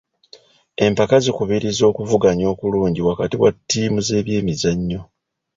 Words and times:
Empaka 0.85 1.15
zikubiriza 1.23 1.83
okuvuganya 1.91 2.45
okulungi 2.53 3.01
wakati 3.09 3.35
wa 3.43 3.49
ttiimu 3.55 3.99
z'ebyemizannyo. 4.07 5.01